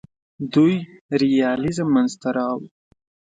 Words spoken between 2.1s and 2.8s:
ته راوړ.